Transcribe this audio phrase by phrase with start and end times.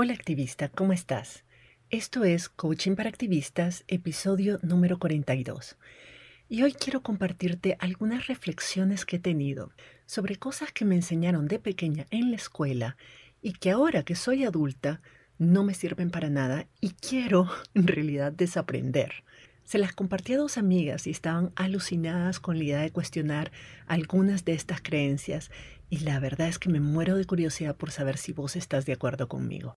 [0.00, 1.42] Hola activista, ¿cómo estás?
[1.90, 5.76] Esto es Coaching para Activistas, episodio número 42.
[6.48, 9.72] Y hoy quiero compartirte algunas reflexiones que he tenido
[10.06, 12.96] sobre cosas que me enseñaron de pequeña en la escuela
[13.42, 15.00] y que ahora que soy adulta
[15.36, 19.24] no me sirven para nada y quiero en realidad desaprender.
[19.64, 23.50] Se las compartí a dos amigas y estaban alucinadas con la idea de cuestionar
[23.88, 25.50] algunas de estas creencias
[25.90, 28.92] y la verdad es que me muero de curiosidad por saber si vos estás de
[28.92, 29.76] acuerdo conmigo.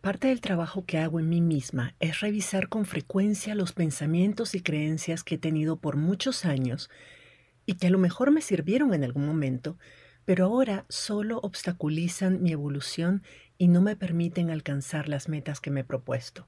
[0.00, 4.60] Parte del trabajo que hago en mí misma es revisar con frecuencia los pensamientos y
[4.60, 6.88] creencias que he tenido por muchos años
[7.66, 9.76] y que a lo mejor me sirvieron en algún momento,
[10.24, 13.24] pero ahora solo obstaculizan mi evolución
[13.58, 16.46] y no me permiten alcanzar las metas que me he propuesto.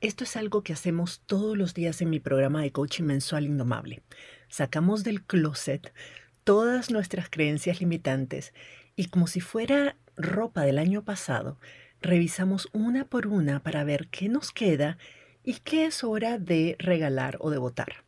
[0.00, 4.02] Esto es algo que hacemos todos los días en mi programa de coaching mensual indomable.
[4.48, 5.94] Sacamos del closet
[6.42, 8.52] todas nuestras creencias limitantes
[8.96, 11.58] y como si fuera ropa del año pasado,
[12.04, 14.98] revisamos una por una para ver qué nos queda
[15.42, 18.04] y qué es hora de regalar o de votar.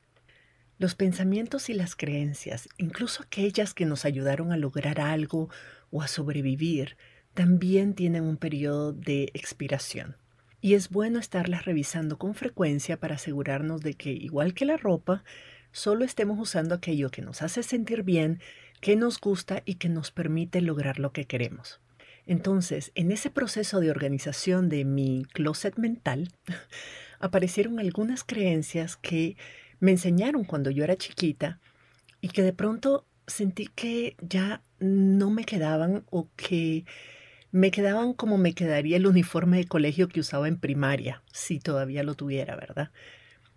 [0.79, 5.49] Los pensamientos y las creencias, incluso aquellas que nos ayudaron a lograr algo
[5.91, 6.99] o a sobrevivir,
[7.33, 10.17] también tienen un periodo de expiración.
[10.61, 15.25] Y es bueno estarlas revisando con frecuencia para asegurarnos de que, igual que la ropa,
[15.73, 18.41] solo estemos usando aquello que nos hace sentir bien,
[18.81, 21.81] que nos gusta y que nos permite lograr lo que queremos.
[22.27, 26.33] Entonces, en ese proceso de organización de mi closet mental,
[27.21, 29.37] aparecieron algunas creencias que
[29.79, 31.61] me enseñaron cuando yo era chiquita
[32.21, 36.85] y que de pronto sentí que ya no me quedaban o que
[37.53, 42.03] me quedaban como me quedaría el uniforme de colegio que usaba en primaria, si todavía
[42.03, 42.91] lo tuviera, ¿verdad?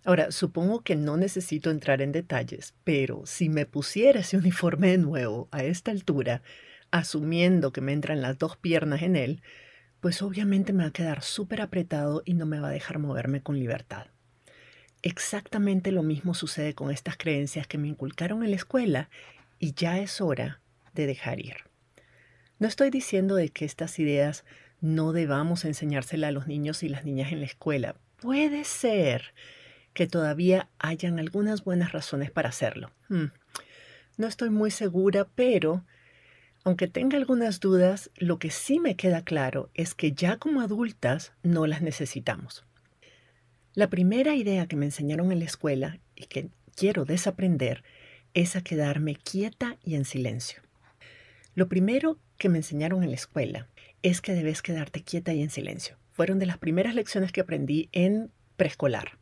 [0.05, 4.97] Ahora, supongo que no necesito entrar en detalles, pero si me pusiera ese uniforme de
[4.99, 6.41] nuevo a esta altura,
[6.91, 9.41] asumiendo que me entran las dos piernas en él,
[9.99, 13.41] pues obviamente me va a quedar súper apretado y no me va a dejar moverme
[13.41, 14.07] con libertad.
[15.01, 19.09] Exactamente lo mismo sucede con estas creencias que me inculcaron en la escuela
[19.57, 20.61] y ya es hora
[20.93, 21.55] de dejar ir.
[22.59, 24.43] No estoy diciendo de que estas ideas
[24.81, 27.95] no debamos enseñárselas a los niños y las niñas en la escuela.
[28.21, 29.33] Puede ser
[29.93, 32.91] que todavía hayan algunas buenas razones para hacerlo.
[33.07, 33.27] Hmm.
[34.17, 35.85] No estoy muy segura, pero
[36.63, 41.33] aunque tenga algunas dudas, lo que sí me queda claro es que ya como adultas
[41.43, 42.65] no las necesitamos.
[43.73, 47.83] La primera idea que me enseñaron en la escuela y que quiero desaprender
[48.33, 50.61] es a quedarme quieta y en silencio.
[51.55, 53.67] Lo primero que me enseñaron en la escuela
[54.01, 55.97] es que debes quedarte quieta y en silencio.
[56.11, 59.17] Fueron de las primeras lecciones que aprendí en preescolar.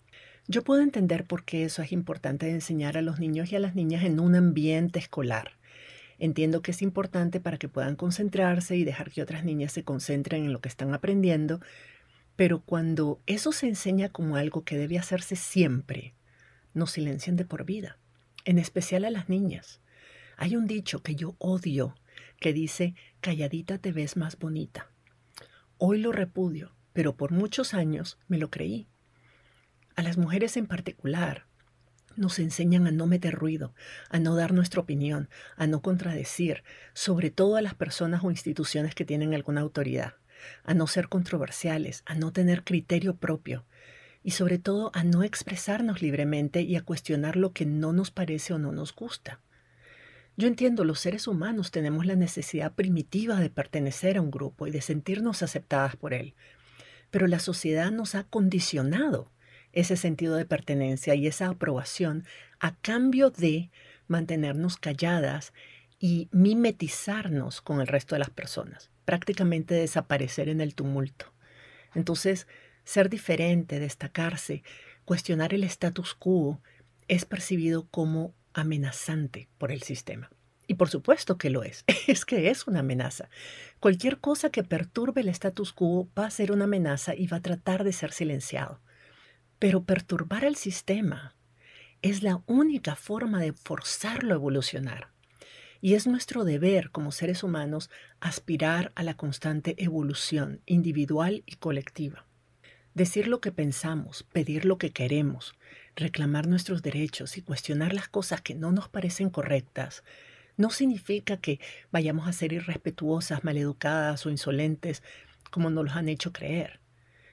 [0.47, 3.59] Yo puedo entender por qué eso es importante de enseñar a los niños y a
[3.59, 5.56] las niñas en un ambiente escolar.
[6.19, 10.45] Entiendo que es importante para que puedan concentrarse y dejar que otras niñas se concentren
[10.45, 11.59] en lo que están aprendiendo,
[12.35, 16.13] pero cuando eso se enseña como algo que debe hacerse siempre,
[16.73, 17.97] nos silencian de por vida,
[18.45, 19.81] en especial a las niñas.
[20.38, 21.95] Hay un dicho que yo odio
[22.39, 24.91] que dice, calladita te ves más bonita.
[25.77, 28.88] Hoy lo repudio, pero por muchos años me lo creí.
[29.95, 31.46] A las mujeres en particular,
[32.17, 33.73] nos enseñan a no meter ruido,
[34.09, 36.63] a no dar nuestra opinión, a no contradecir,
[36.94, 40.16] sobre todo a las personas o instituciones que tienen alguna autoridad,
[40.63, 43.66] a no ser controversiales, a no tener criterio propio
[44.23, 48.53] y sobre todo a no expresarnos libremente y a cuestionar lo que no nos parece
[48.53, 49.39] o no nos gusta.
[50.35, 54.72] Yo entiendo, los seres humanos tenemos la necesidad primitiva de pertenecer a un grupo y
[54.72, 56.35] de sentirnos aceptadas por él,
[57.09, 59.31] pero la sociedad nos ha condicionado
[59.79, 62.25] ese sentido de pertenencia y esa aprobación
[62.59, 63.69] a cambio de
[64.07, 65.53] mantenernos calladas
[66.00, 71.31] y mimetizarnos con el resto de las personas, prácticamente desaparecer en el tumulto.
[71.94, 72.47] Entonces,
[72.83, 74.63] ser diferente, destacarse,
[75.06, 76.59] cuestionar el status quo
[77.07, 80.31] es percibido como amenazante por el sistema.
[80.65, 83.29] Y por supuesto que lo es, es que es una amenaza.
[83.79, 87.41] Cualquier cosa que perturbe el status quo va a ser una amenaza y va a
[87.41, 88.81] tratar de ser silenciado.
[89.59, 91.36] Pero perturbar el sistema
[92.01, 95.09] es la única forma de forzarlo a evolucionar.
[95.81, 97.89] Y es nuestro deber como seres humanos
[98.19, 102.25] aspirar a la constante evolución individual y colectiva.
[102.94, 105.56] Decir lo que pensamos, pedir lo que queremos,
[105.95, 110.03] reclamar nuestros derechos y cuestionar las cosas que no nos parecen correctas
[110.57, 111.60] no significa que
[111.92, 115.03] vayamos a ser irrespetuosas, maleducadas o insolentes
[115.51, 116.80] como nos lo han hecho creer.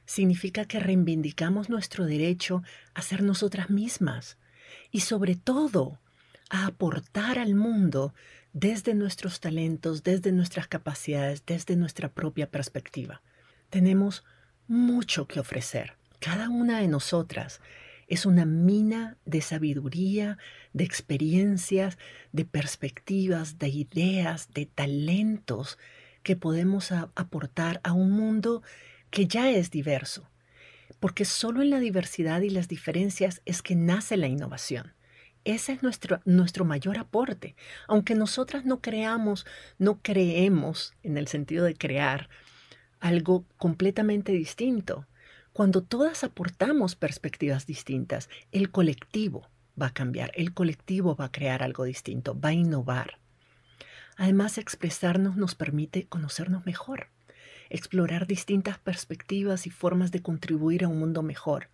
[0.07, 2.63] Significa que reivindicamos nuestro derecho
[2.95, 4.37] a ser nosotras mismas
[4.91, 5.99] y sobre todo
[6.51, 8.15] a aportar al mundo
[8.53, 13.23] desde nuestros talentos, desde nuestras capacidades, desde nuestra propia perspectiva.
[13.71, 14.25] Tenemos
[14.69, 17.61] mucho que ofrecer, cada una de nosotras,
[18.07, 20.39] es una mina de sabiduría,
[20.73, 21.99] de experiencias,
[22.33, 25.79] de perspectivas, de ideas, de talentos
[26.23, 28.63] que podemos aportar a un mundo
[29.15, 30.29] que ya es diverso.
[30.99, 34.93] Porque solo en la diversidad y las diferencias es que nace la innovación.
[35.45, 37.55] Ese es nuestro, nuestro mayor aporte.
[37.87, 39.47] Aunque nosotras no creamos,
[39.79, 42.29] no creemos en el sentido de crear
[42.99, 45.07] algo completamente distinto,
[45.53, 49.49] cuando todas aportamos perspectivas distintas, el colectivo
[49.81, 53.21] va a cambiar, el colectivo va a crear algo distinto, va a innovar.
[54.17, 57.11] Además, expresarnos nos permite conocernos mejor,
[57.75, 61.71] explorar distintas perspectivas y formas de contribuir a un mundo mejor.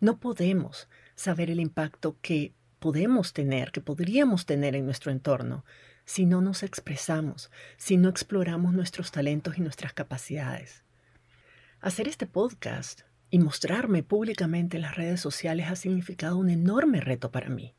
[0.00, 5.64] No podemos saber el impacto que podemos tener, que podríamos tener en nuestro entorno,
[6.04, 10.82] si no nos expresamos, si no exploramos nuestros talentos y nuestras capacidades.
[11.80, 17.30] Hacer este podcast y mostrarme públicamente en las redes sociales ha significado un enorme reto
[17.30, 17.76] para mí,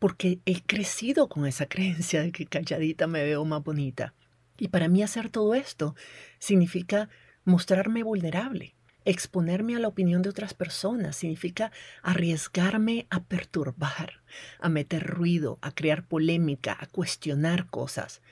[0.00, 4.12] porque he crecido con esa creencia de que calladita me veo más bonita.
[4.58, 5.94] Y para mí hacer todo esto
[6.38, 7.08] significa
[7.44, 8.74] mostrarme vulnerable,
[9.04, 11.72] exponerme a la opinión de otras personas, significa
[12.02, 14.22] arriesgarme a perturbar,
[14.60, 18.22] a meter ruido, a crear polémica, a cuestionar cosas.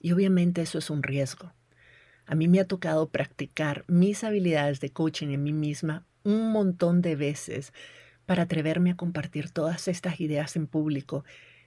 [0.00, 1.52] Y obviamente eso es un riesgo.
[2.26, 7.00] A mí me ha tocado practicar mis habilidades de coaching en mí misma un montón
[7.00, 7.72] de veces
[8.26, 11.24] para atreverme a compartir todas estas ideas en público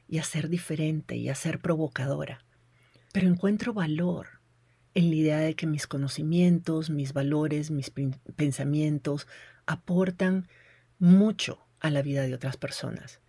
[0.07, 2.45] y a ser diferente y a ser provocadora.
[3.11, 4.41] Pero encuentro valor
[4.93, 7.91] en la idea de que mis conocimientos, mis valores, mis
[8.35, 9.27] pensamientos
[9.65, 10.47] aportan
[10.99, 13.19] mucho a la vida de otras personas.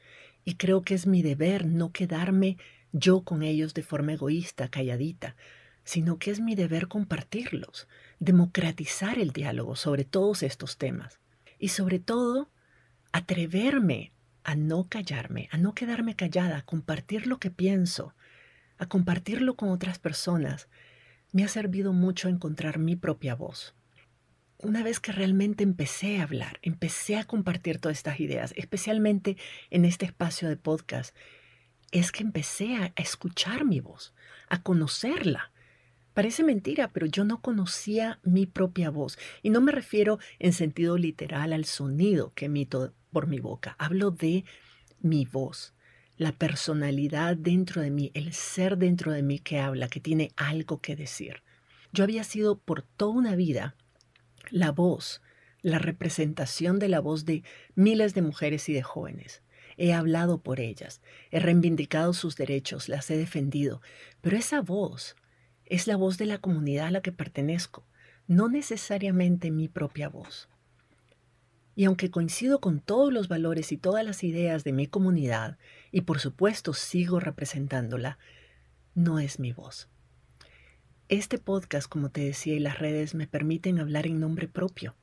[0.45, 2.59] Y creo que es mi deber no quedarme
[2.93, 5.37] yo con ellos de forma egoísta, calladita,
[5.85, 7.89] sino que es mi deber compartirlos,
[8.21, 11.19] democratizar el diálogo sobre todos estos temas
[11.59, 12.51] y sobre todo
[13.13, 14.13] atreverme
[14.45, 18.15] a no callarme, a no quedarme callada, a compartir lo que pienso,
[18.83, 20.69] a compartirlo con otras personas,
[21.33, 23.75] me ha servido mucho encontrar mi propia voz.
[24.59, 29.37] Una vez que realmente empecé a hablar, empecé a compartir todas estas ideas, especialmente
[29.71, 31.17] en este espacio de podcast,
[31.91, 34.15] es que empecé a, escuchar mi voz,
[34.49, 35.53] a conocerla,
[36.15, 39.19] Parece mentira, pero yo no conocía mi propia voz.
[39.43, 43.77] Y no me refiero en sentido literal al sonido que emito por mi boca.
[43.79, 44.45] Hablo de
[45.01, 45.75] mi voz,
[46.17, 50.81] la personalidad dentro de mí, el ser dentro de mí que habla, que tiene algo
[50.81, 51.43] que decir.
[51.93, 53.75] Yo había sido por toda una vida
[54.51, 55.23] la voz,
[55.63, 57.43] la representación de la voz de
[57.75, 59.43] miles de mujeres y de jóvenes.
[59.77, 61.01] He hablado por ellas,
[61.31, 63.81] he reivindicado sus derechos, las he defendido,
[64.21, 65.17] pero esa voz
[65.65, 67.87] es la voz de la comunidad a la que pertenezco,
[68.27, 70.49] no necesariamente mi propia voz.
[71.75, 75.57] Y aunque coincido con todos los valores y todas las ideas de mi comunidad,
[75.93, 78.19] y por supuesto sigo representándola,
[78.97, 79.89] no es mi voz.
[81.09, 84.97] Este podcast, como te decía, y las redes me permiten hablar en nombre propio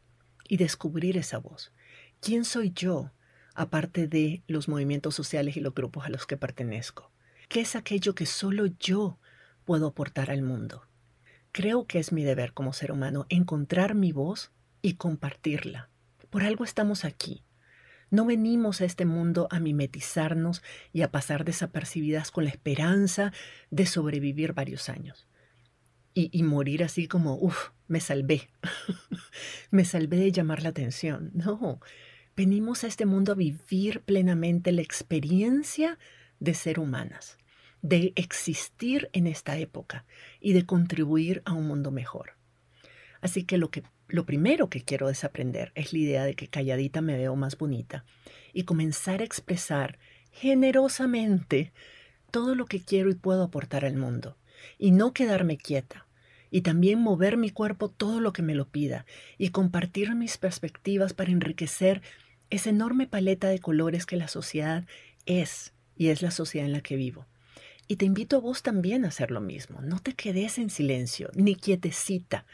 [0.47, 1.71] y descubrir esa voz.
[2.19, 3.11] ¿Quién soy yo,
[3.53, 7.11] aparte de los movimientos sociales y los grupos a los que pertenezco?
[7.47, 9.19] ¿Qué es aquello que solo yo
[9.69, 10.87] puedo aportar al mundo.
[11.51, 14.49] Creo que es mi deber como ser humano encontrar mi voz
[14.81, 15.89] y compartirla.
[16.31, 17.43] Por algo estamos aquí.
[18.11, 20.63] No venimos a este mundo a mimetizarnos
[20.93, 23.31] y a pasar desapercibidas con la esperanza
[23.69, 25.27] de sobrevivir varios años.
[26.15, 28.49] Y, morir así como, uff, me salvé.
[29.71, 31.31] me salvé de llamar la atención.
[31.33, 31.79] No,
[32.35, 35.97] venimos a este mundo a vivir plenamente la experiencia
[36.39, 37.37] de ser humanas
[37.81, 40.05] de existir en esta época
[40.39, 42.33] y de contribuir a un mundo mejor.
[43.21, 47.01] Así que lo, que lo primero que quiero desaprender es la idea de que calladita
[47.01, 48.05] me veo más bonita
[48.53, 49.99] y comenzar a expresar
[50.31, 51.71] generosamente
[52.31, 54.37] todo lo que quiero y puedo aportar al mundo
[54.77, 56.05] y no quedarme quieta
[56.51, 59.05] y también mover mi cuerpo todo lo que me lo pida
[59.37, 62.01] y compartir mis perspectivas para enriquecer
[62.49, 64.85] esa enorme paleta de colores que la sociedad
[65.25, 67.27] es y es la sociedad en la que vivo.
[67.87, 69.81] Y te invito a vos también a hacer lo mismo.
[69.81, 72.45] No te quedes en silencio, ni quietecita.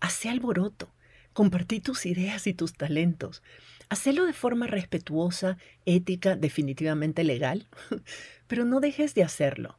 [0.00, 0.92] Hace alboroto.
[1.32, 3.42] Compartí tus ideas y tus talentos.
[3.88, 7.68] Hacelo de forma respetuosa, ética, definitivamente legal,
[8.46, 9.78] pero no dejes de hacerlo.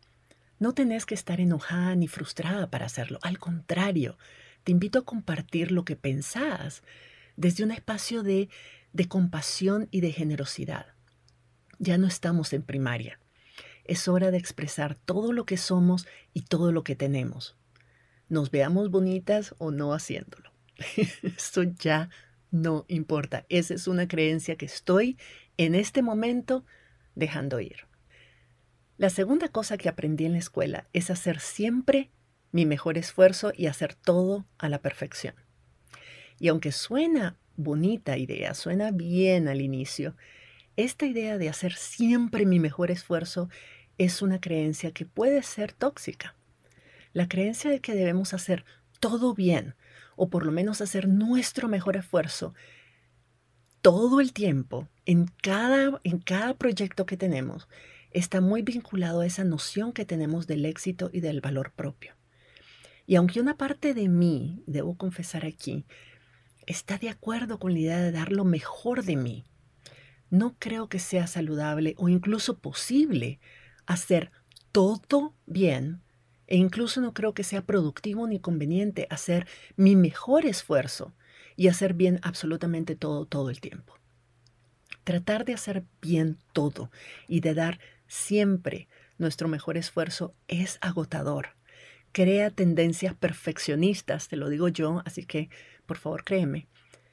[0.57, 3.19] No tenés que estar enojada ni frustrada para hacerlo.
[3.21, 4.17] Al contrario,
[4.63, 6.83] te invito a compartir lo que pensás
[7.37, 8.49] desde un espacio de,
[8.91, 10.87] de compasión y de generosidad.
[11.77, 13.19] Ya no estamos en primaria.
[13.85, 17.58] Es hora de expresar todo lo que somos y todo lo que tenemos.
[18.29, 20.51] Nos veamos bonitas o no haciéndolo.
[21.23, 22.09] Eso ya
[22.51, 23.45] no importa.
[23.49, 25.17] Esa es una creencia que estoy
[25.57, 26.65] en este momento
[27.15, 27.87] dejando ir.
[28.97, 32.11] La segunda cosa que aprendí en la escuela es hacer siempre
[32.51, 35.35] mi mejor esfuerzo y hacer todo a la perfección.
[36.39, 40.15] Y aunque suena bonita idea, suena bien al inicio,
[40.75, 43.49] esta idea de hacer siempre mi mejor esfuerzo
[43.97, 46.35] es una creencia que puede ser tóxica.
[47.19, 48.63] La creencia de que debemos hacer
[49.01, 49.75] todo bien,
[50.15, 52.53] o por lo menos hacer nuestro mejor esfuerzo
[53.81, 57.67] todo el tiempo, en cada, en cada proyecto que tenemos,
[58.11, 62.15] está muy vinculado a esa noción que tenemos del éxito y del valor propio.
[63.05, 65.83] Y aunque una parte de mí, debo confesar aquí,
[66.67, 69.43] está de acuerdo con la idea de dar lo mejor de mí,
[70.29, 73.41] no creo que sea saludable o incluso posible
[73.87, 74.31] hacer
[74.71, 76.01] todo bien
[76.49, 81.13] e incluso no creo que sea productivo ni conveniente hacer mi mejor esfuerzo
[81.55, 83.93] y hacer bien absolutamente todo todo el tiempo.
[85.05, 86.91] Tratar de hacer bien todo
[87.27, 91.59] y de dar siempre nuestro mejor esfuerzo es agotador
[92.11, 95.49] crea tendencias perfeccionistas, te lo digo yo, así que
[95.85, 96.67] por favor créeme.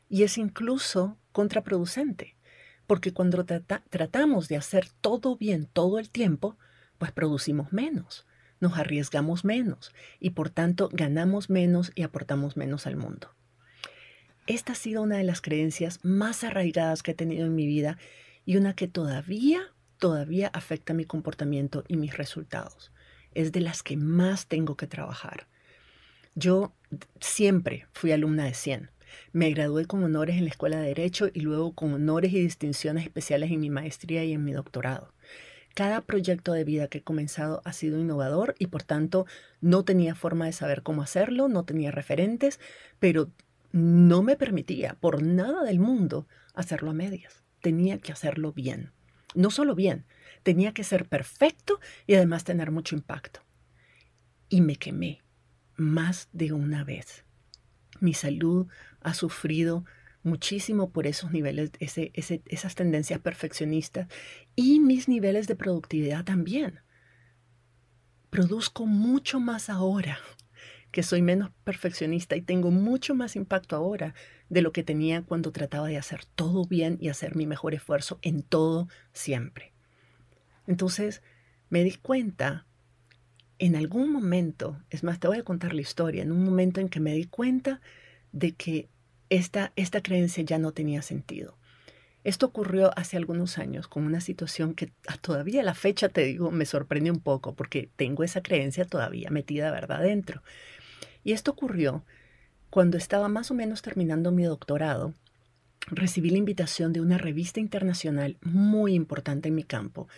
[0.09, 2.37] Y es incluso contraproducente,
[2.87, 6.57] porque cuando tratamos de hacer todo bien todo el tiempo,
[6.99, 8.26] pues producimos menos,
[8.61, 13.31] nos arriesgamos menos y por tanto ganamos menos y aportamos menos al mundo.
[14.47, 17.99] Esta ha sido una de las creencias más arraigadas que he tenido en mi vida
[18.45, 19.61] y una que todavía,
[19.99, 22.93] todavía afecta mi comportamiento y mis resultados
[23.37, 25.47] es de las que más tengo que trabajar.
[26.35, 26.73] Yo
[27.21, 28.91] siempre fui alumna de 100.
[29.33, 33.05] Me gradué con honores en la Escuela de Derecho y luego con honores y distinciones
[33.05, 35.13] especiales en mi maestría y en mi doctorado.
[35.77, 39.27] Cada proyecto de vida que he comenzado ha sido innovador y por tanto
[39.61, 42.61] no tenía forma de saber cómo hacerlo, no tenía referentes,
[42.99, 43.31] pero
[43.73, 47.43] no me permitía por nada del mundo hacerlo a medias.
[47.61, 48.93] Tenía que hacerlo bien.
[49.35, 50.07] No solo bien,
[50.43, 53.41] tenía que ser perfecto y además tener mucho impacto.
[54.49, 55.21] Y me quemé
[55.77, 57.27] más de una vez.
[58.01, 58.67] Mi salud
[59.03, 59.85] ha sufrido
[60.27, 64.09] muchísimo por esos niveles, esas tendencias perfeccionistas
[64.55, 66.81] y mis niveles de productividad también.
[68.29, 70.19] Produzco mucho más ahora
[70.91, 74.15] que soy menos perfeccionista y tengo mucho más impacto ahora
[74.49, 78.19] de lo que tenía cuando trataba de hacer todo bien y hacer mi mejor esfuerzo
[78.23, 79.73] en todo siempre.
[80.67, 81.23] Entonces
[81.71, 82.67] me di cuenta
[83.59, 86.89] en algún momento, es más, te voy a contar la historia, en un momento en
[86.89, 87.81] que me di cuenta
[88.33, 88.91] de que
[89.31, 91.57] esta, esta creencia ya no tenía sentido.
[92.25, 94.91] Esto ocurrió hace algunos años con una situación que
[95.21, 99.71] todavía la fecha, te digo, me sorprende un poco porque tengo esa creencia todavía metida,
[99.71, 100.43] ¿verdad?, dentro.
[101.23, 102.05] Y esto ocurrió
[102.71, 105.15] cuando estaba más o menos terminando mi doctorado.
[105.87, 110.09] Recibí la invitación de una revista internacional muy importante en mi campo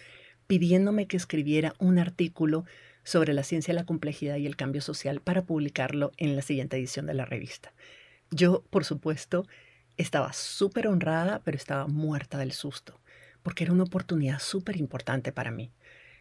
[0.48, 2.64] pidiéndome que escribiera un artículo
[3.04, 7.06] sobre la ciencia, la complejidad y el cambio social para publicarlo en la siguiente edición
[7.06, 7.72] de la revista.
[8.30, 9.46] Yo, por supuesto,
[9.96, 13.00] estaba súper honrada, pero estaba muerta del susto,
[13.42, 15.72] porque era una oportunidad súper importante para mí.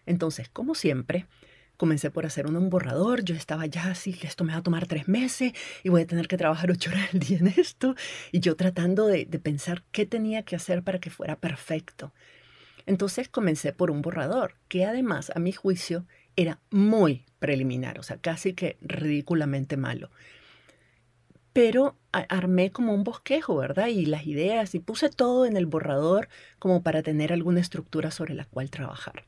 [0.06, 1.28] Entonces, como siempre,
[1.76, 3.24] comencé por hacer un, borrador.
[3.24, 6.08] Yo estaba ya así, que esto me va a tomar tres meses y voy a
[6.08, 7.96] tener que trabajar ocho horas al día en esto.
[8.32, 12.14] Y yo tratando de pensar qué tenía que hacer para que fuera perfecto.
[12.88, 16.06] Entonces comencé por un borrador, que además, a mi juicio,
[16.38, 20.10] era muy preliminar, o sea, casi que ridículamente malo.
[21.58, 23.88] Pero armé como un bosquejo, ¿verdad?
[23.88, 28.36] Y las ideas, y puse todo en el borrador como para tener alguna estructura sobre
[28.36, 29.26] la cual trabajar.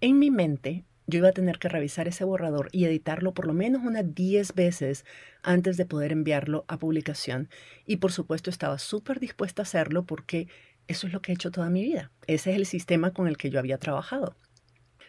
[0.00, 3.52] En mi mente, yo iba a tener que revisar ese borrador y editarlo por lo
[3.52, 5.04] menos unas 10 veces
[5.42, 7.48] antes de poder enviarlo a publicación.
[7.84, 10.46] Y por supuesto estaba súper dispuesta a hacerlo porque
[10.86, 12.12] eso es lo que he hecho toda mi vida.
[12.28, 14.36] Ese es el sistema con el que yo había trabajado.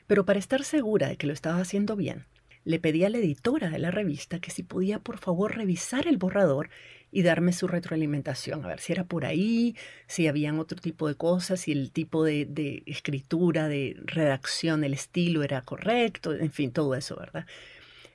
[0.07, 2.25] Pero para estar segura de que lo estaba haciendo bien,
[2.67, 6.17] le pedí a la editora de la revista que si podía por favor revisar el
[6.17, 6.69] borrador
[7.13, 11.15] y darme su retroalimentación, a ver si era por ahí, si habían otro tipo de
[11.15, 16.93] cosas, si el tipo de, escritura, de redacción, el estilo era correcto, en fin, todo
[16.95, 17.45] eso, ¿verdad?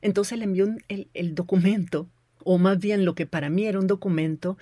[0.03, 2.11] Entonces le envió el documento,
[2.45, 4.59] o más bien lo que para mí era un documento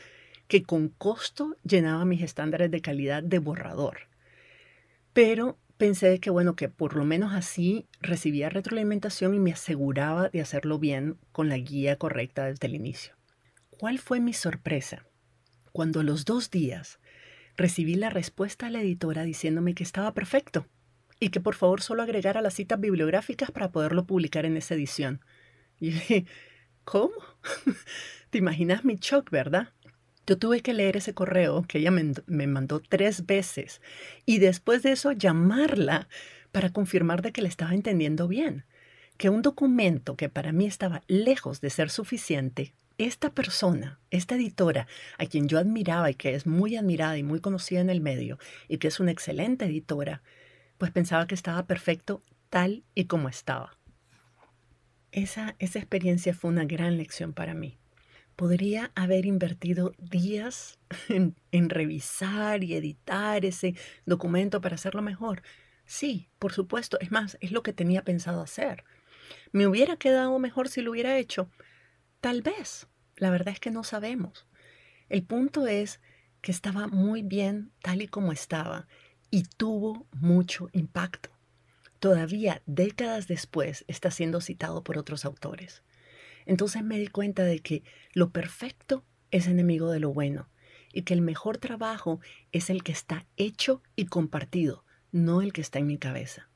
[0.47, 4.07] que con costo llenaba mis estándares de calidad de borrador.
[5.13, 10.43] Pero pensé que bueno, que por lo menos así recibía retroalimentación y me aseguraba de
[10.43, 13.15] hacerlo bien con la guía correcta desde el inicio.
[13.71, 15.07] ¿Cuál fue mi sorpresa?
[15.73, 17.01] Cuando a los dos días
[17.57, 20.67] recibí la respuesta a la editora diciéndome que estaba perfecto
[21.19, 25.23] y que por favor solo agregara las citas bibliográficas para poderlo publicar en esa edición.
[25.79, 26.27] Y dije,
[26.85, 27.15] ¿cómo?
[28.29, 29.73] ¿Te imaginas mi shock, verdad?
[30.27, 33.81] Yo tuve que leer ese correo que ella me, mandó tres veces
[34.27, 36.09] y después de eso llamarla
[36.53, 38.65] para confirmar de que le estaba entendiendo bien,
[39.17, 44.87] que un documento que para mí estaba lejos de ser suficiente, esta persona, esta editora,
[45.17, 48.39] a quien yo admiraba y que es muy admirada y muy conocida en el medio
[48.69, 50.23] y que es una excelente editora,
[50.77, 53.77] pues pensaba que estaba perfecto tal y como estaba.
[55.13, 57.80] Esa, esa experiencia fue una gran lección para mí
[58.41, 60.79] podría haber invertido días
[61.11, 63.75] en, revisar y editar ese
[64.07, 65.43] documento para hacerlo mejor.
[65.85, 66.99] Sí, por supuesto.
[67.01, 68.85] Es más, es lo que tenía pensado hacer.
[69.53, 71.51] ¿Me hubiera quedado mejor si lo hubiera hecho?
[72.23, 72.87] Tal vez.
[73.17, 74.47] La verdad es que no sabemos.
[75.11, 76.01] El punto es
[76.41, 78.89] que estaba muy bien tal y como estaba
[79.31, 81.29] y tuvo mucho impacto.
[81.99, 85.83] Todavía décadas después está siendo citado por otros autores.
[86.47, 87.83] Entonces me di cuenta de que
[88.13, 90.49] lo perfecto es enemigo de lo bueno
[90.93, 92.21] y que el mejor trabajo
[92.53, 96.49] es el que está hecho y compartido, no el que está en mi cabeza.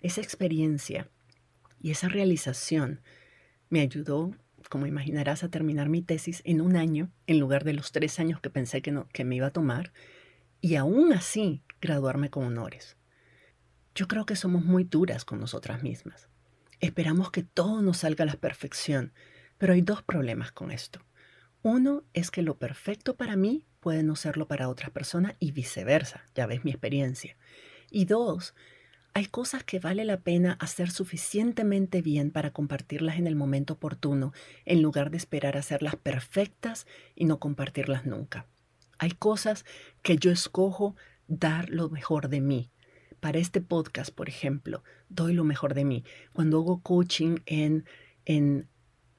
[0.00, 1.10] Esa experiencia
[1.80, 3.00] y esa realización
[3.68, 4.34] me ayudó,
[4.68, 8.40] como imaginarás, a terminar mi tesis en un año en lugar de los tres años
[8.40, 9.92] que pensé que, me iba a tomar
[10.60, 12.96] y aún así graduarme con honores.
[13.94, 16.28] Yo creo que somos muy duras con nosotras mismas.
[16.80, 19.12] Esperamos que todo nos salga a la perfección,
[19.58, 21.00] pero hay dos problemas con esto.
[21.62, 26.24] Uno es que lo perfecto para mí puede no serlo para otra persona y viceversa,
[26.34, 27.36] ya ves mi experiencia.
[27.90, 28.54] Y dos,
[29.12, 34.32] hay cosas que vale la pena hacer suficientemente bien para compartirlas en el momento oportuno,
[34.64, 36.86] en lugar de esperar hacerlas perfectas
[37.16, 38.46] y no compartirlas nunca.
[38.98, 39.64] Hay cosas
[40.02, 40.94] que yo escojo
[41.26, 42.70] dar lo mejor de mí,
[43.20, 46.04] para este podcast, por ejemplo, doy lo mejor de mí.
[46.32, 47.84] Cuando hago coaching en,
[48.24, 48.68] en,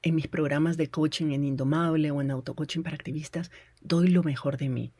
[0.02, 4.56] en mis programas de coaching en Indomable o en autocoaching para activistas, doy lo mejor
[4.56, 4.92] de mí.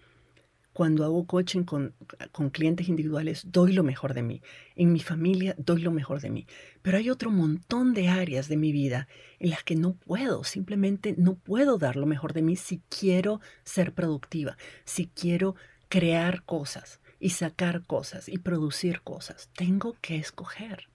[0.72, 1.94] Cuando hago coaching con,
[2.30, 4.40] con, clientes individuales, doy lo mejor de mí.
[4.76, 6.46] En mi familia, doy lo mejor de mí.
[6.80, 9.08] Pero hay otro montón de áreas de mi vida
[9.40, 13.40] en las que no puedo, simplemente no puedo dar lo mejor de mí si quiero
[13.64, 15.56] ser productiva, si quiero
[15.88, 19.50] crear cosas y sacar cosas y producir cosas.
[19.54, 20.88] Tengo que escoger.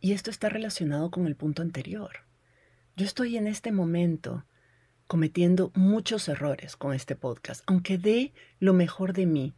[0.00, 2.20] Y esto está relacionado con el punto anterior.
[2.96, 4.44] Yo estoy en este momento
[5.08, 9.54] cometiendo muchos errores con este podcast, aunque dé lo mejor de mí.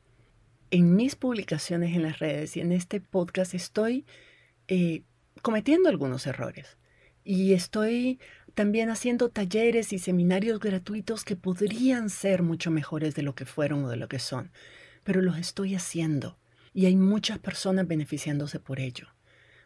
[0.70, 4.06] En mis publicaciones en las redes y en este podcast estoy
[4.68, 5.02] eh,
[5.42, 6.78] cometiendo algunos errores.
[7.22, 8.18] Y estoy
[8.54, 13.84] también haciendo talleres y seminarios gratuitos que podrían ser mucho mejores de lo que fueron
[13.84, 14.50] o de lo que son
[15.06, 16.36] pero los estoy haciendo
[16.74, 19.06] y hay muchas personas beneficiándose por ello.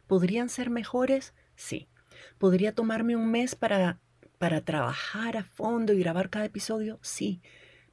[0.06, 1.32] ¿Podrían ser mejores?
[1.56, 1.88] Sí.
[2.36, 4.00] ¿Podría tomarme un mes para,
[4.36, 6.98] para trabajar a fondo y grabar cada episodio?
[7.00, 7.40] Sí.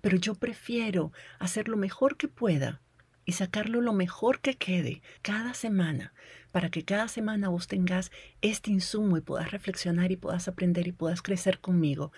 [0.01, 2.81] Pero yo prefiero hacer lo mejor que pueda
[3.23, 6.13] y sacarlo lo mejor que quede cada semana
[6.51, 10.91] para que cada semana vos tengas este insumo y puedas reflexionar y puedas aprender y
[10.91, 12.11] puedas crecer conmigo,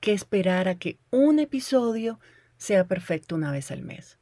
[0.00, 2.18] que esperar a que un episodio
[2.56, 4.18] sea perfecto una vez al mes.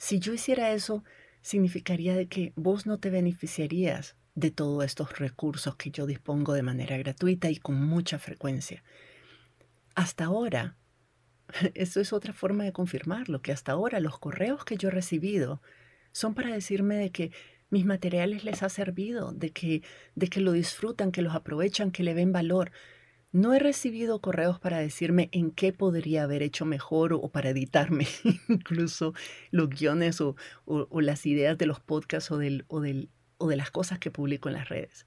[0.00, 1.04] Si yo hiciera eso,
[1.42, 6.62] significaría de que vos no te beneficiarías de todos estos recursos que yo dispongo de
[6.62, 8.82] manera gratuita y con mucha frecuencia.
[9.94, 10.78] Hasta ahora,
[11.74, 15.60] eso es otra forma de confirmarlo, que hasta ahora los correos que yo he recibido
[16.12, 17.30] son para decirme de que
[17.68, 19.82] mis materiales les ha servido, de que,
[20.14, 22.72] de que lo disfrutan, que los aprovechan, que le ven valor.
[23.32, 28.08] No he recibido correos para decirme en qué podría haber hecho mejor o, para editarme
[28.48, 29.14] incluso
[29.52, 30.34] los guiones o,
[31.00, 32.80] las ideas de los podcasts o, o
[33.48, 35.06] de las cosas que publico en las redes.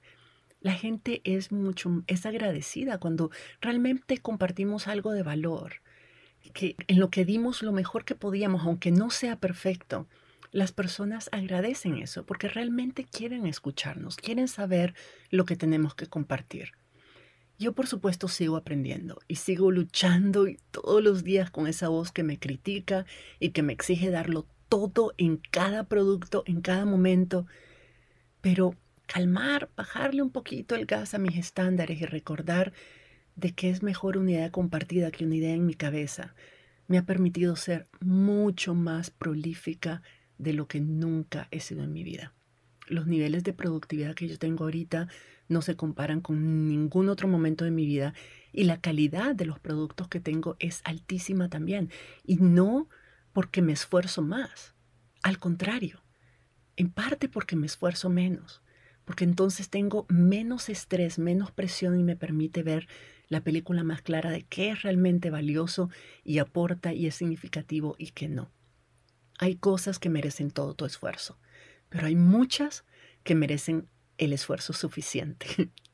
[0.60, 5.82] La gente es mucho, es agradecida cuando realmente compartimos algo de valor,
[6.54, 10.08] que en lo que dimos lo mejor que podíamos, aunque no sea perfecto.
[10.50, 14.94] Las personas agradecen eso porque realmente quieren escucharnos, quieren saber
[15.28, 16.72] lo que tenemos que compartir.
[17.58, 22.24] Yo por supuesto sigo aprendiendo y sigo luchando todos los días con esa voz que
[22.24, 23.06] me critica
[23.38, 27.46] y que me exige darlo todo en cada producto, en cada momento.
[28.40, 28.74] Pero
[29.06, 32.72] calmar, bajarle un poquito el gas a mis estándares y recordar
[33.36, 36.34] de que es mejor una idea compartida que una idea en mi cabeza,
[36.86, 40.02] me ha permitido ser mucho más prolífica
[40.38, 42.34] de lo que nunca he sido en mi vida.
[42.86, 45.08] Los niveles de productividad que yo tengo ahorita
[45.48, 48.14] no se comparan con ningún otro momento de mi vida
[48.52, 51.90] y la calidad de los productos que tengo es altísima también.
[52.24, 52.88] Y no
[53.32, 54.74] porque me esfuerzo más,
[55.22, 56.02] al contrario,
[56.76, 58.62] en parte porque me esfuerzo menos,
[59.04, 62.88] porque entonces tengo menos estrés, menos presión y me permite ver
[63.28, 65.90] la película más clara de qué es realmente valioso
[66.22, 68.50] y aporta y es significativo y qué no.
[69.38, 71.38] Hay cosas que merecen todo tu esfuerzo,
[71.88, 72.84] pero hay muchas
[73.24, 75.46] que merecen el esfuerzo suficiente.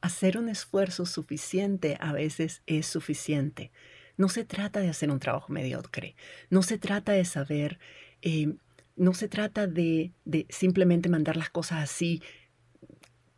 [0.00, 3.72] hacer un esfuerzo suficiente a veces es suficiente.
[4.16, 6.16] No se trata de hacer un trabajo mediocre,
[6.48, 7.78] no se trata de saber,
[8.22, 8.54] eh,
[8.96, 10.12] no se trata de,
[10.48, 12.22] simplemente mandar las cosas así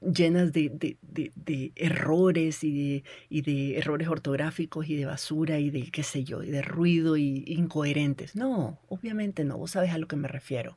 [0.00, 6.22] llenas de, errores y, y de, errores ortográficos y de basura y de qué sé
[6.22, 8.36] yo, y de ruido y incoherentes.
[8.36, 10.76] No, obviamente no, vos sabes a lo que me refiero.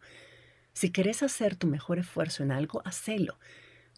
[0.73, 3.37] Si querés hacer tu mejor esfuerzo en algo, hacelo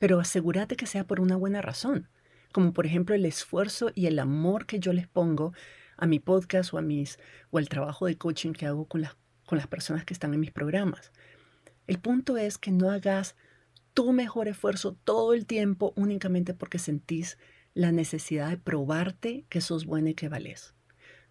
[0.04, 2.10] pero asegúrate que sea por una buena razón,
[2.52, 5.54] como por ejemplo el esfuerzo y el amor que yo les pongo
[5.96, 7.20] a mi podcast o a mis
[7.52, 10.42] o al trabajo de coaching que hago con las con las personas que están en
[10.42, 11.14] mis programas.
[11.88, 13.38] El punto es que no hagas
[13.94, 17.38] tu mejor esfuerzo todo el tiempo únicamente porque sentís
[17.74, 20.74] la necesidad de probarte que sos buena y que vales.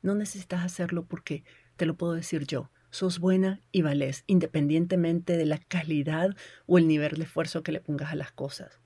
[0.01, 1.45] No necesitas hacerlo porque
[1.77, 6.87] te lo puedo decir yo sos buena y valés, independientemente de la calidad o el
[6.87, 8.81] nivel de esfuerzo que le pongas a las cosas.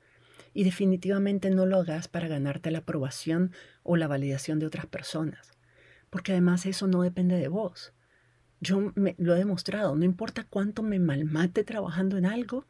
[0.55, 5.51] Y definitivamente no lo hagas para ganarte la aprobación o la validación de otras personas,
[6.09, 7.92] porque además eso no depende de vos.
[8.61, 12.64] Yo me, lo he demostrado, no importa cuánto me malmate trabajando en algo,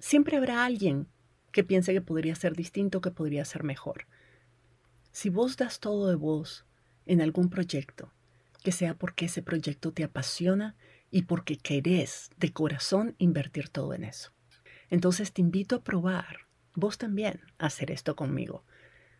[0.00, 1.06] siempre habrá alguien
[1.52, 4.06] que piense que podría ser distinto, que podría ser mejor.
[5.12, 6.66] Si vos das todo de vos
[7.06, 8.12] en algún proyecto,
[8.64, 10.74] que sea porque ese proyecto te apasiona
[11.10, 14.32] y porque querés de corazón invertir todo en eso.
[14.88, 18.64] Entonces te invito a probar, vos también, a hacer esto conmigo.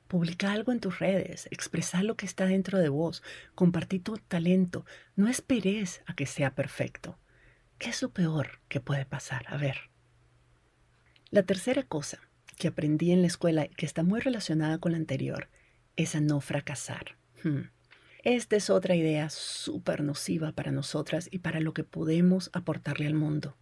[0.09, 3.22] Publica algo en tus redes, expresa lo que está dentro de vos,
[3.54, 7.18] compartí tu talento, no esperes a que sea perfecto.
[7.76, 9.44] ¿Qué es lo peor que puede pasar?
[9.48, 9.90] A ver.
[11.30, 12.18] La tercera cosa
[12.57, 15.50] que aprendí en la escuela y que está muy relacionada con la anterior
[15.96, 17.18] es a no fracasar.
[17.42, 17.73] Hmm.
[18.24, 23.12] Esta es otra idea súper nociva para nosotras y para lo que podemos aportarle al
[23.12, 23.54] mundo.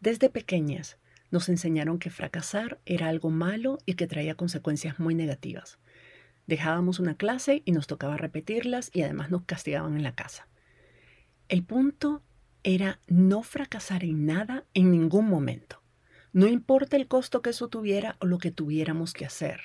[0.00, 0.98] Desde pequeñas
[1.30, 5.78] nos enseñaron que fracasar era algo malo y que traía consecuencias muy negativas.
[6.48, 10.48] Dejábamos una clase y nos tocaba repetirlas y además nos castigaban en la casa.
[11.48, 12.24] El punto
[12.64, 15.80] era no fracasar en nada en ningún momento.
[16.32, 19.60] No importa el costo que eso tuviera o lo que tuviéramos que hacer.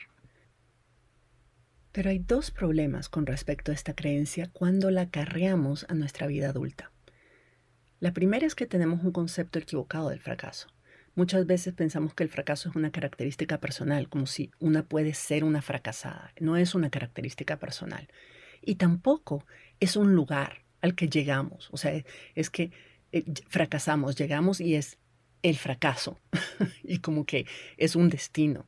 [1.95, 6.49] Pero hay dos problemas con respecto a esta creencia cuando la acarreamos a nuestra vida
[6.49, 6.91] adulta.
[8.01, 10.67] La primera es que tenemos un concepto equivocado del fracaso.
[11.15, 15.45] Muchas veces pensamos que el fracaso es una característica personal, como si una puede ser
[15.45, 16.33] una fracasada.
[16.37, 18.09] No es una característica personal.
[18.61, 19.45] Y tampoco
[19.79, 21.69] es un lugar al que llegamos.
[21.71, 21.93] O sea,
[22.35, 22.71] es que
[23.13, 24.97] eh, fracasamos, llegamos y es
[25.43, 26.19] el fracaso.
[26.83, 27.45] y como que
[27.77, 28.67] es un destino.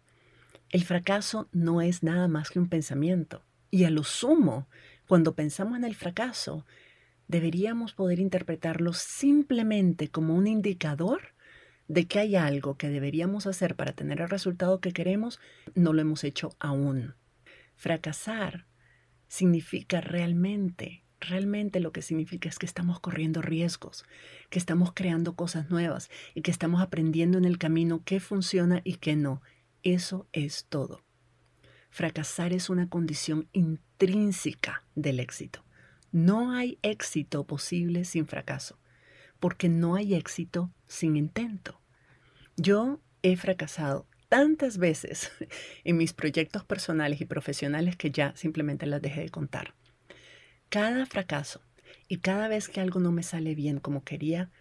[0.69, 3.43] El fracaso no es nada más que un pensamiento.
[3.71, 4.67] Y a lo sumo,
[5.07, 6.65] cuando pensamos en el fracaso,
[7.27, 11.33] deberíamos poder interpretarlo simplemente como un indicador
[11.87, 15.39] de que hay algo que deberíamos hacer para tener el resultado que queremos,
[15.73, 17.15] no lo hemos hecho aún.
[17.75, 18.65] Fracasar
[19.29, 24.05] significa realmente, realmente lo que significa es que estamos corriendo riesgos,
[24.49, 28.95] que estamos creando cosas nuevas y que estamos aprendiendo en el camino qué funciona y
[28.95, 29.41] qué no.
[29.87, 31.01] Eso es todo.
[31.91, 35.63] Fracasar es una condición intrínseca del éxito.
[36.11, 38.77] No hay éxito posible sin fracaso,
[39.39, 41.79] porque no hay éxito sin intento.
[42.57, 45.31] Yo he fracasado tantas veces
[45.85, 49.73] en mis proyectos personales y profesionales que ya simplemente las dejé de contar.
[50.67, 51.61] Cada fracaso
[52.09, 54.51] y cada vez que algo no me sale bien como quería,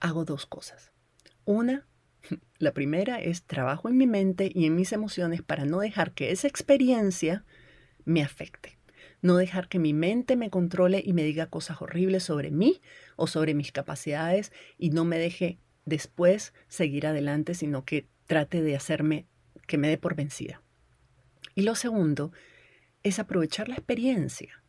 [0.00, 0.92] hago dos cosas.
[1.46, 1.86] Una,
[2.58, 6.30] la primera es trabajo en mi mente y en mis emociones para no dejar que
[6.30, 7.44] esa experiencia
[8.04, 8.78] me afecte.
[9.22, 12.80] No dejar que mi mente me controle y me diga cosas horribles sobre mí
[13.16, 18.76] o sobre mis capacidades y no me deje después seguir adelante, sino que trate de
[18.76, 19.26] hacerme
[19.66, 20.62] que me dé por vencida.
[21.54, 22.32] Y lo segundo
[23.02, 24.62] es aprovechar la experiencia,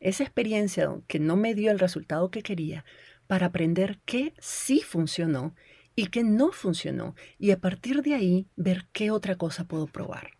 [0.00, 2.84] esa experiencia que no me dio el resultado que quería,
[3.26, 5.54] para aprender qué sí funcionó
[5.94, 10.38] y que no funcionó y a partir de ahí ver qué otra cosa puedo probar.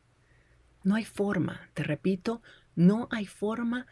[0.84, 2.42] No hay forma, te repito,
[2.74, 3.86] no hay forma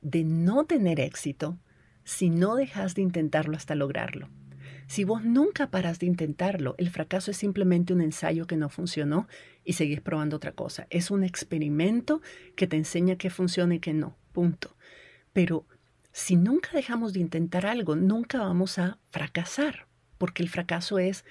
[0.00, 1.58] de no tener éxito
[2.04, 4.28] si no dejas de intentarlo hasta lograrlo.
[4.86, 9.28] Si vos nunca paras de intentarlo, el fracaso es simplemente un ensayo que no funcionó
[9.62, 10.86] y seguís probando otra cosa.
[10.88, 12.22] Es un experimento
[12.56, 14.16] que te enseña que funciona y que no.
[14.32, 14.74] Punto.
[15.34, 15.66] Pero
[16.10, 19.86] si nunca dejamos de intentar algo, nunca vamos a fracasar,
[20.18, 21.24] porque el fracaso es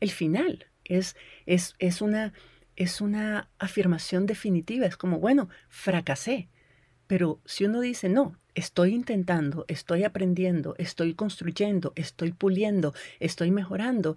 [0.00, 2.32] el final, es, es, es, una,
[2.76, 6.48] es una afirmación definitiva, es como, bueno, fracasé.
[7.06, 14.16] Pero si uno dice, no, estoy intentando, estoy aprendiendo, estoy construyendo, estoy puliendo, estoy mejorando,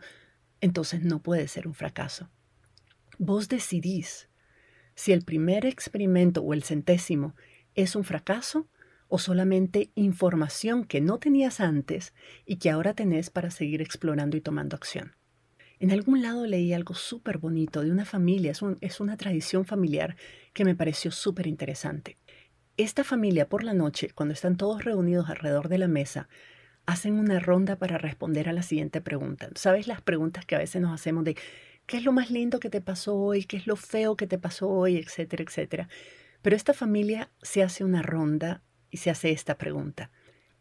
[0.62, 2.30] entonces no puede ser un fracaso.
[3.18, 4.30] Vos decidís
[4.96, 7.36] si el primer experimento o el centésimo
[7.76, 8.68] es un fracaso
[9.08, 12.13] o solamente información que no tenías antes
[12.46, 15.15] y que ahora tenés para seguir explorando y tomando acción.
[15.80, 20.15] En algún lado leí algo súper bonito de una familia, es, es, una tradición familiar
[20.54, 22.18] que me pareció súper interesante.
[22.78, 26.28] Esta familia por la noche, cuando están todos reunidos alrededor de la mesa,
[26.86, 29.50] hacen una ronda para responder a la siguiente pregunta.
[29.56, 31.36] ¿Sabes las preguntas que a veces nos hacemos de
[31.86, 34.38] qué es lo más lindo que te pasó hoy, qué es lo feo que te
[34.38, 35.89] pasó hoy, etcétera, etcétera?
[36.41, 38.62] Pero esta familia se hace una ronda
[38.96, 40.10] y se hace esta pregunta.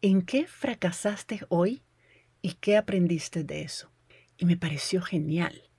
[0.01, 1.83] ¿En qué fracasaste hoy
[2.41, 3.93] y qué aprendiste de eso?
[4.37, 5.69] Y me pareció genial,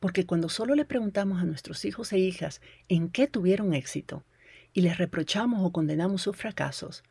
[0.00, 4.24] porque cuando solo le preguntamos a nuestros hijos e hijas en qué tuvieron éxito,
[4.72, 7.04] y les reprochamos o condenamos sus fracasos,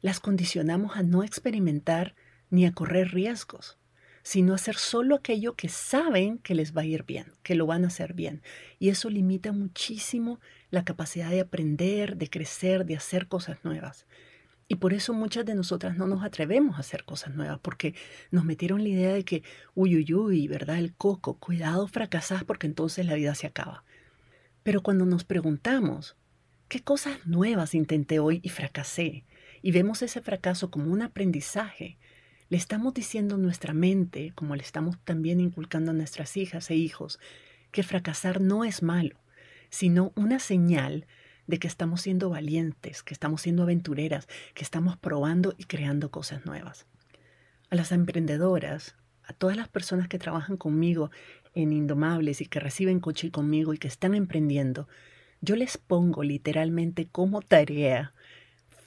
[0.00, 2.16] las condicionamos a no experimentar
[2.50, 3.78] ni a correr riesgos,
[4.24, 7.66] sino a hacer solo aquello que saben que les va a ir bien, que lo
[7.66, 8.42] van a hacer bien.
[8.80, 14.04] Y eso limita muchísimo la capacidad de aprender, de crecer, de hacer cosas nuevas.
[14.72, 17.94] Y por eso muchas de nosotras no nos atrevemos a hacer cosas nuevas, porque
[18.30, 19.42] nos metieron la idea de que,
[19.74, 20.78] uy, uy, uy, ¿verdad?
[20.78, 23.84] El coco, cuidado, fracasás porque entonces la vida se acaba.
[24.62, 26.16] Pero cuando nos preguntamos,
[26.68, 29.26] ¿Qué cosas nuevas intenté hoy y fracasé?
[29.60, 31.98] Y vemos ese fracaso como un aprendizaje.
[32.48, 36.76] Le estamos diciendo a nuestra mente, como le estamos también inculcando a nuestras hijas e
[36.76, 37.20] hijos,
[37.72, 39.18] que fracasar no es malo,
[39.68, 41.06] sino una señal
[41.52, 46.46] de que estamos siendo valientes, que estamos siendo aventureras, que estamos probando y creando cosas
[46.46, 46.86] nuevas.
[47.68, 51.10] A las emprendedoras, a todas las personas que trabajan conmigo
[51.54, 54.88] en Indomables y que reciben coche conmigo y que están emprendiendo,
[55.42, 58.14] yo les pongo literalmente como tarea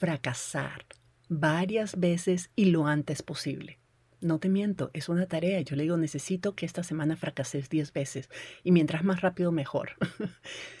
[0.00, 0.86] fracasar
[1.28, 3.78] varias veces y lo antes posible.
[4.20, 5.60] No te miento, es una tarea.
[5.60, 8.28] Yo le digo, necesito que esta semana fracases 10 veces
[8.64, 9.90] y mientras más rápido mejor.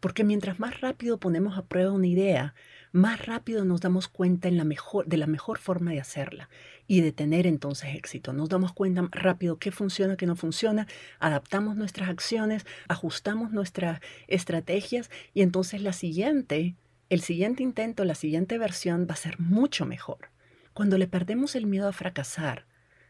[0.00, 2.54] Porque mientras más rápido ponemos a prueba una idea,
[2.92, 6.48] más rápido nos damos cuenta de la mejor forma de hacerla
[6.86, 8.32] y de tener entonces éxito.
[8.32, 10.86] Nos damos cuenta rápido qué funciona, qué no funciona,
[11.18, 16.76] adaptamos nuestras acciones, ajustamos nuestras estrategias y entonces la siguiente,
[17.10, 20.30] el siguiente intento, la siguiente versión va a ser mucho mejor.
[20.72, 22.66] Cuando le perdemos el miedo a fracasar,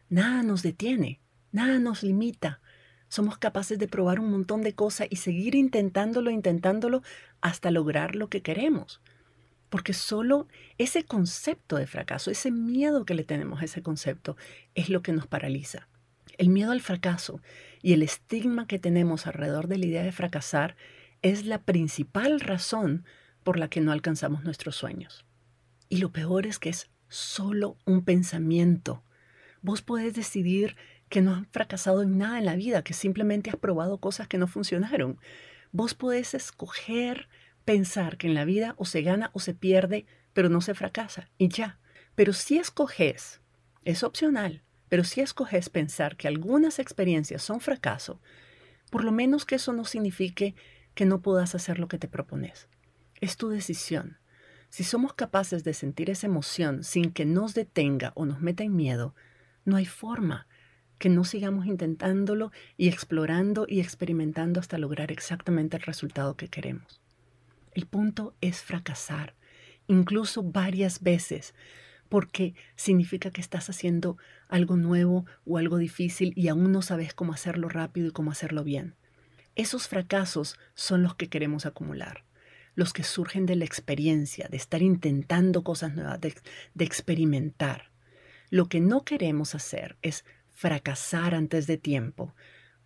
[0.09, 1.21] nada nos detiene,
[1.51, 2.61] nada nos limita.
[3.09, 7.01] Somos capaces de probar un montón de cosas y seguir intentándolo, intentándolo
[7.41, 9.01] hasta lograr lo que queremos.
[9.69, 14.37] Porque solo ese concepto de fracaso, ese miedo que le tenemos a ese concepto,
[14.75, 15.87] es lo que nos paraliza.
[16.37, 17.41] El miedo al fracaso
[17.81, 20.75] y el estigma que tenemos alrededor de la idea de fracasar
[21.21, 23.03] es la principal razón
[23.43, 25.25] por la que no alcanzamos nuestros sueños.
[25.89, 29.03] Y lo peor es que es solo un pensamiento.
[29.61, 30.77] Vos podés decidir
[31.09, 34.37] que no has fracasado en nada en la vida, que simplemente has probado cosas que
[34.37, 35.19] no funcionaron.
[35.71, 37.27] Vos podés escoger
[37.65, 41.29] pensar que en la vida o se gana o se pierde, pero no se fracasa,
[41.37, 41.79] y ya.
[42.15, 43.41] Pero si escoges,
[43.83, 48.21] es opcional, pero si escoges pensar que algunas experiencias son fracaso,
[48.89, 50.55] por lo menos que eso no signifique
[50.95, 52.67] que no puedas hacer lo que te propones.
[53.21, 54.17] Es tu decisión.
[54.69, 58.75] Si somos capaces de sentir esa emoción sin que nos detenga o nos meta en
[58.75, 59.15] miedo,
[59.65, 60.47] no hay forma
[60.99, 67.01] que no sigamos intentándolo y explorando y experimentando hasta lograr exactamente el resultado que queremos.
[67.73, 69.33] El punto es fracasar,
[69.87, 71.55] incluso varias veces,
[72.09, 77.33] porque significa que estás haciendo algo nuevo o algo difícil y aún no sabes cómo
[77.33, 78.95] hacerlo rápido y cómo hacerlo bien.
[79.55, 82.23] Esos fracasos son los que queremos acumular,
[82.75, 86.33] los que surgen de la experiencia, de estar intentando cosas nuevas, de,
[86.79, 87.91] experimentar.
[88.49, 90.25] Lo que no queremos hacer es
[90.59, 92.35] fracasar antes de tiempo,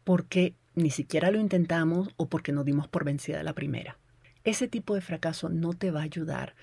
[0.04, 3.98] porque ni siquiera lo intentamos o porque nos dimos por vencida la primera.
[4.44, 6.54] Ese tipo de fracaso no te va a ayudar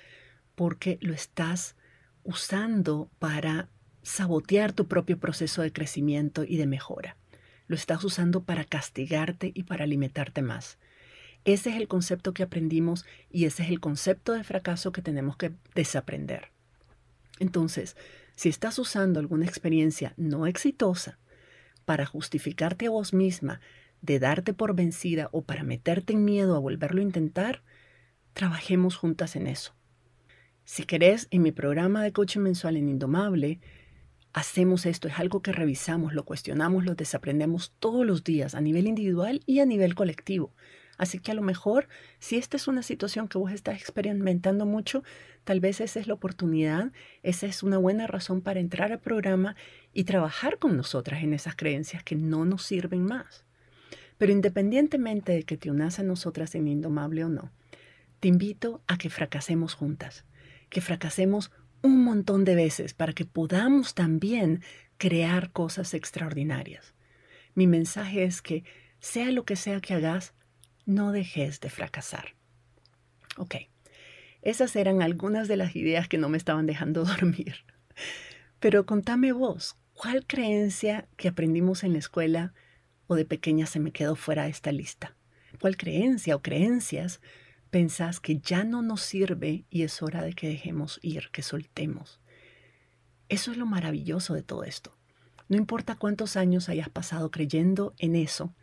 [0.55, 1.75] porque lo estás
[2.23, 3.69] usando para
[4.03, 7.17] sabotear tu propio proceso de crecimiento y de mejora.
[7.67, 10.79] Lo estás usando para castigarte y para limitarte más.
[11.45, 15.37] Ese es el concepto que aprendimos y ese es el concepto de fracaso que tenemos
[15.37, 16.53] que desaprender.
[17.41, 17.97] Entonces,
[18.41, 21.19] si estás usando alguna experiencia no exitosa
[21.85, 23.61] para justificarte a vos misma
[24.01, 27.63] de darte por vencida o para meterte en miedo a volverlo a intentar,
[28.33, 29.75] trabajemos juntas en eso.
[30.65, 33.61] Si querés, en mi programa de coaching mensual en Indomable,
[34.33, 38.87] hacemos esto, es algo que revisamos, lo cuestionamos, lo desaprendemos todos los días a nivel
[38.87, 40.55] individual y a nivel colectivo.
[41.01, 45.03] Así que a lo mejor, si esta es una situación que vos estás experimentando mucho,
[45.45, 49.57] tal vez esa es la oportunidad, esa es una buena razón para entrar al programa
[49.95, 53.47] y trabajar con nosotras en esas creencias que no nos sirven más.
[54.19, 57.51] Pero independientemente de que te unas a nosotras en Indomable o no,
[58.21, 60.27] te invito a que fracasemos juntas,
[60.69, 64.63] que fracasemos un montón de veces para que podamos también
[64.99, 66.93] crear cosas extraordinarias.
[67.55, 68.65] Mi mensaje es que,
[68.99, 70.35] sea lo que sea que hagas,
[70.91, 72.35] no dejes de fracasar.
[73.37, 73.55] Ok,
[74.43, 77.65] esas eran algunas de las ideas que no me estaban dejando dormir.
[78.59, 82.53] Pero contame vos, ¿cuál creencia que aprendimos en la escuela
[83.07, 85.17] o de pequeña se me quedó fuera de esta lista?
[85.61, 87.21] ¿Cuál creencia o creencias
[87.71, 92.21] pensás que ya no nos sirve y es hora de que dejemos ir, que soltemos?
[93.29, 94.97] Eso es lo maravilloso de todo esto.
[95.49, 98.55] No importa cuántos años hayas pasado creyendo en eso,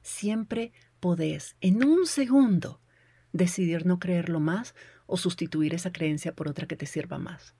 [0.00, 2.80] siempre podés en un segundo
[3.32, 7.56] decidir no creerlo más o sustituir esa creencia por otra que te sirva más.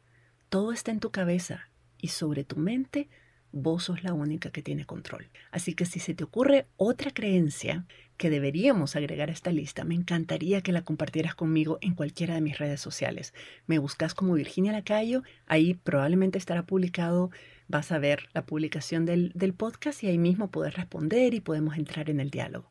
[0.48, 3.08] Todo está en tu cabeza y sobre tu mente
[3.50, 5.28] vos sos la única que tiene control.
[5.50, 7.84] Así que si se te ocurre otra creencia
[8.16, 12.42] que deberíamos agregar a esta lista, me encantaría que la compartieras conmigo en cualquiera de
[12.42, 13.34] mis redes sociales.
[13.66, 17.32] Me buscas como Virginia Lacayo, ahí probablemente estará publicado,
[17.66, 22.08] vas a ver la publicación del, podcast y ahí mismo puedes responder y podemos entrar
[22.08, 22.70] en el diálogo.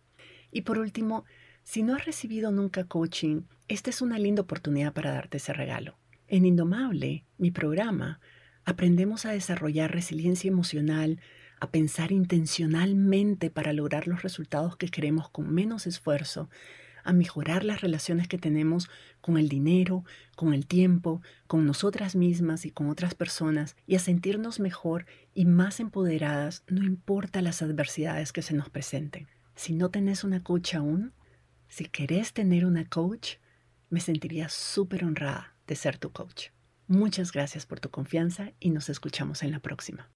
[0.51, 1.25] Y por último,
[1.63, 5.97] si no has recibido nunca coaching, esta es una linda oportunidad para darte ese regalo.
[6.27, 8.19] En Indomable, mi programa,
[8.65, 11.19] aprendemos a desarrollar resiliencia emocional,
[11.59, 16.49] a pensar intencionalmente para lograr los resultados que queremos con menos esfuerzo,
[17.03, 18.89] a mejorar las relaciones que tenemos
[19.21, 20.03] con el dinero,
[20.35, 25.45] con el tiempo, con nosotras mismas y con otras personas, y a sentirnos mejor y
[25.45, 29.27] más empoderadas, no importa las adversidades que se nos presenten.
[29.61, 31.13] Si no tenés una coach aún,
[31.67, 33.33] si querés tener una coach,
[33.91, 36.47] me sentiría súper honrada de ser tu coach.
[36.87, 40.09] Muchas gracias por tu confianza y nos escuchamos en la próxima.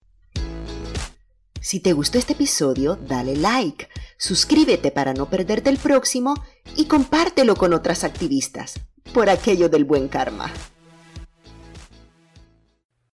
[1.62, 6.34] Si te gustó este episodio, dale like, suscríbete para no perderte el próximo
[6.76, 8.80] y compártelo con otras activistas,
[9.14, 10.52] por aquello del buen karma.